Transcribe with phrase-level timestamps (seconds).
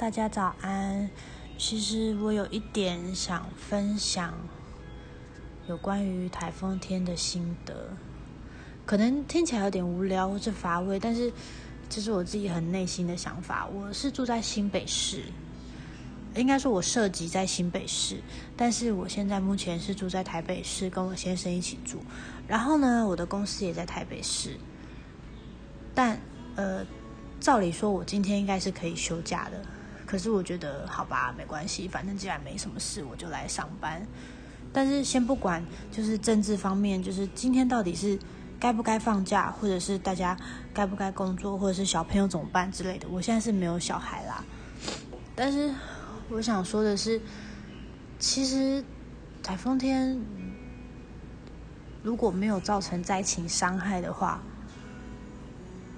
[0.00, 1.10] 大家早安。
[1.58, 4.32] 其实我有一点想分享
[5.68, 7.90] 有关于台风天的心得，
[8.86, 11.30] 可能听起来有点无聊或者乏味，但是
[11.90, 13.66] 这是我自己很内心的想法。
[13.66, 15.24] 我是住在新北市，
[16.34, 18.22] 应该说我涉及在新北市，
[18.56, 21.98] 但是我现在目前是住在台北市，跟我先生一起住。
[22.48, 24.56] 然后呢，我的公司也在台北市，
[25.94, 26.18] 但
[26.56, 26.86] 呃。
[27.38, 29.64] 照理说，我今天应该是可以休假的，
[30.10, 34.04] 可是我觉得好吧，没关系，反正既然没什么事，我就来上班。
[34.72, 38.18] 但是先不管，就是政治方面，就是今天到底是
[38.58, 40.36] 该不该放假，或者是大家
[40.74, 43.06] 该不该工作，或者是小朋友怎么办之类的。
[43.08, 44.44] 我现在是没有小孩啦，
[45.36, 45.72] 但是
[46.28, 47.20] 我想说的是，
[48.18, 48.84] 其实
[49.44, 50.20] 台风天
[52.02, 54.42] 如果没有造成灾情伤害的话。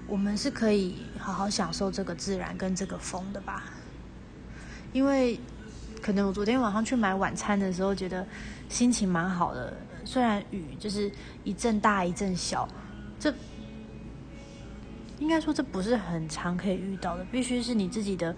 [0.05, 3.63] 我们是可以好好享受这个自然跟这个风的吧，
[4.93, 5.37] 因为
[6.01, 8.25] 可能我昨天晚上去买晚餐的时候，觉得
[8.69, 9.75] 心情蛮好的。
[10.05, 11.11] 虽然雨就是
[11.43, 12.67] 一阵大一阵小，
[13.19, 13.33] 这
[15.19, 17.25] 应该说这不是很常可以遇到的。
[17.25, 18.35] 必须是你自己的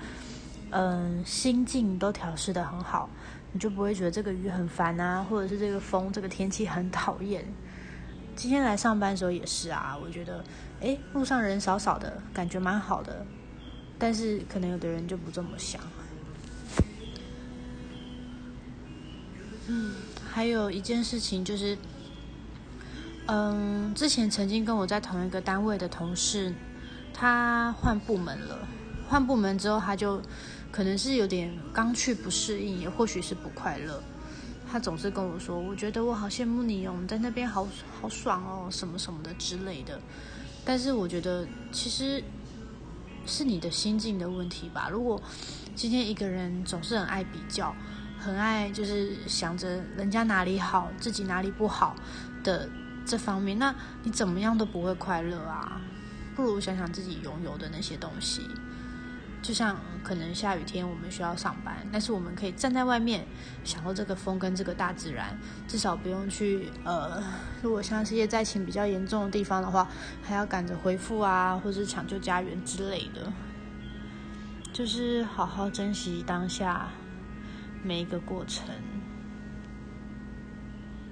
[0.72, 3.09] 嗯心境都调试的很好，
[3.52, 7.44] 你就不会觉得这个雨很烦啊，或者是这个风这个天气很讨厌。
[8.36, 10.44] 今天来上班的时候也是啊，我觉得。
[10.81, 13.25] 哎，路上人少少的，感觉蛮好的，
[13.97, 15.81] 但是可能有的人就不这么想。
[20.36, 21.78] 还有一件事情就是，
[23.28, 26.53] 嗯，之前曾经跟我在同一个单位的同事，
[27.14, 28.67] 他换部门了，
[29.08, 30.22] 换部门之后他就
[30.73, 34.03] 可能是有点刚去不适应，也或许是不快乐。
[34.69, 37.66] 他总是跟我说：“我觉得我好羡慕你哦，我们在那边好
[38.02, 39.97] 好爽哦，什么什么的之类的。”
[40.66, 42.22] 但是我觉得，其实
[43.25, 44.89] 是你的心境的问题吧。
[44.91, 45.22] 如果
[45.78, 47.73] 今天一个人总是很爱比较，
[48.26, 51.96] 很爱就是想着人家哪里好，自己哪里不好
[52.44, 52.68] 的
[53.06, 55.80] 这方面，那你怎么样都不会快乐啊。
[56.35, 58.50] 不如想想自己拥有的那些东西。
[59.44, 63.24] 就像可能下雨天我们需要上班，但是我们可以站在外面
[63.64, 65.38] 享受这个风跟这个大自然，
[65.68, 67.24] 至少不用去呃，
[67.62, 69.88] 如果像这些灾情比较严重的地方的话，
[70.24, 73.31] 还要赶着回复啊，或者抢救家园之类的，
[74.74, 76.90] 就是好好珍惜当下
[77.85, 78.66] 每一个过程。